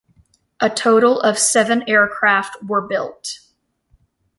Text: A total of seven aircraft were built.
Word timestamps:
A 0.59 0.67
total 0.67 1.19
of 1.21 1.37
seven 1.37 1.83
aircraft 1.87 2.63
were 2.63 2.81
built. 2.81 3.37